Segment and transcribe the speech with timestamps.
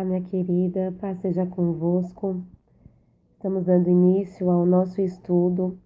[0.00, 2.42] Olá, minha querida, paz seja convosco.
[3.34, 5.78] Estamos dando início ao nosso estudo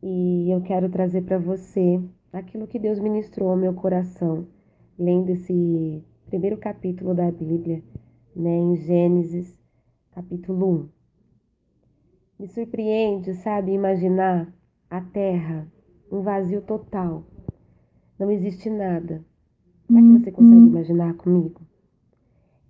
[0.00, 2.00] e eu quero trazer para você
[2.32, 4.46] aquilo que Deus ministrou ao meu coração,
[4.96, 7.82] lendo esse primeiro capítulo da Bíblia,
[8.36, 9.60] né, em Gênesis,
[10.12, 10.88] capítulo
[12.38, 12.38] 1.
[12.38, 14.54] Me surpreende, sabe, imaginar
[14.88, 15.66] a terra,
[16.12, 17.24] um vazio total.
[18.20, 19.20] Não existe nada.
[19.88, 21.60] Será que você consegue imaginar comigo?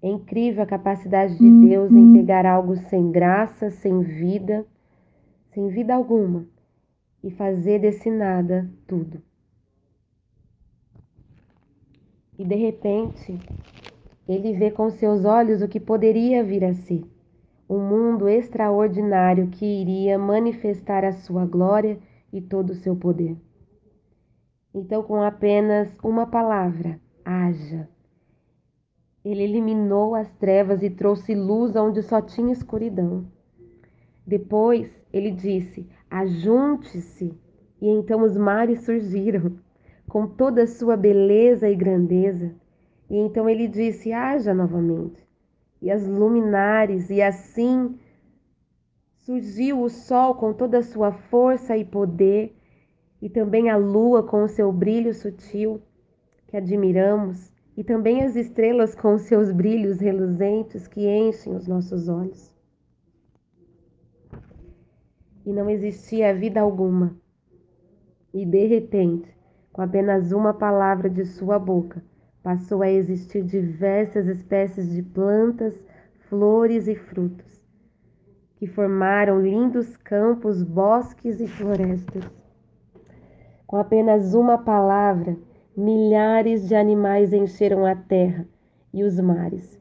[0.00, 4.64] É incrível a capacidade de Deus em pegar algo sem graça, sem vida,
[5.52, 6.46] sem vida alguma,
[7.22, 9.20] e fazer desse nada tudo.
[12.38, 13.36] E de repente,
[14.28, 17.02] ele vê com seus olhos o que poderia vir a ser
[17.68, 21.98] um mundo extraordinário que iria manifestar a sua glória
[22.32, 23.36] e todo o seu poder.
[24.72, 27.88] Então, com apenas uma palavra, haja
[29.30, 33.26] ele eliminou as trevas e trouxe luz onde só tinha escuridão.
[34.26, 37.36] Depois ele disse: Ajunte-se.
[37.80, 39.56] E então os mares surgiram,
[40.08, 42.54] com toda a sua beleza e grandeza.
[43.08, 45.26] E então ele disse: Haja novamente.
[45.80, 47.98] E as luminares, e assim
[49.18, 52.56] surgiu o sol com toda a sua força e poder,
[53.20, 55.82] e também a lua com o seu brilho sutil,
[56.46, 62.52] que admiramos e também as estrelas com seus brilhos reluzentes que enchem os nossos olhos.
[65.46, 67.16] E não existia vida alguma.
[68.34, 69.32] E de repente,
[69.72, 72.02] com apenas uma palavra de sua boca,
[72.42, 75.80] passou a existir diversas espécies de plantas,
[76.28, 77.64] flores e frutos,
[78.56, 82.24] que formaram lindos campos, bosques e florestas.
[83.68, 85.36] Com apenas uma palavra,
[85.78, 88.48] milhares de animais encheram a terra
[88.92, 89.80] e os mares.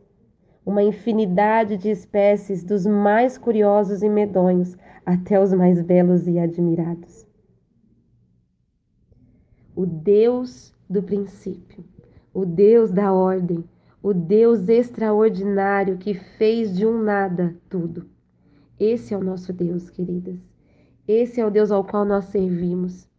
[0.63, 7.25] Uma infinidade de espécies, dos mais curiosos e medonhos até os mais belos e admirados.
[9.75, 11.83] O Deus do princípio,
[12.31, 13.63] o Deus da ordem,
[14.03, 18.07] o Deus extraordinário que fez de um nada tudo.
[18.79, 20.37] Esse é o nosso Deus, queridas.
[21.07, 23.09] Esse é o Deus ao qual nós servimos.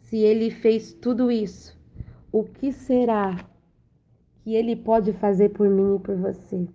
[0.00, 1.76] Se ele fez tudo isso,
[2.32, 3.36] o que será
[4.42, 6.68] que Ele pode fazer por mim e por você?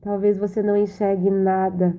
[0.00, 1.96] Talvez você não enxergue nada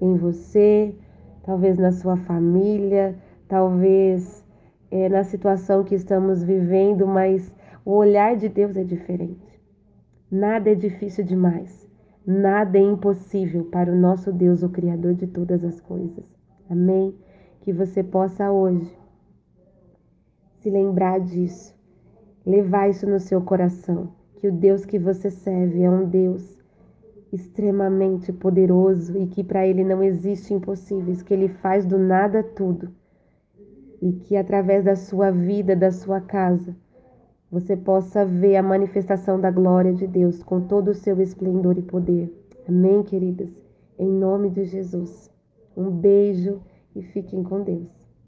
[0.00, 0.94] em você,
[1.42, 3.16] talvez na sua família,
[3.48, 4.44] talvez
[4.90, 7.52] é, na situação que estamos vivendo, mas
[7.84, 9.60] o olhar de Deus é diferente.
[10.30, 11.88] Nada é difícil demais,
[12.24, 16.24] nada é impossível para o nosso Deus, o Criador de todas as coisas.
[16.68, 17.14] Amém?
[17.60, 18.96] Que você possa hoje
[20.60, 21.79] se lembrar disso
[22.46, 26.58] levar isso no seu coração, que o Deus que você serve é um Deus
[27.32, 32.90] extremamente poderoso e que para ele não existe impossíveis, que ele faz do nada tudo.
[34.02, 36.74] E que através da sua vida, da sua casa,
[37.50, 41.82] você possa ver a manifestação da glória de Deus com todo o seu esplendor e
[41.82, 42.32] poder.
[42.66, 43.50] Amém, queridas?
[43.98, 45.30] Em nome de Jesus.
[45.76, 46.60] Um beijo
[46.94, 47.99] e fiquem com Deus.